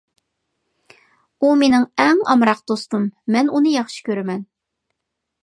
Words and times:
ئۇ 1.43 1.51
مېنىڭ 1.59 1.85
ئەڭ 2.05 2.23
ئامراق 2.35 2.65
دوستۇم. 2.73 3.07
مەن 3.37 3.53
ئۇنى 3.59 3.77
ياخشى 3.77 4.03
كۆرىمەن. 4.11 4.43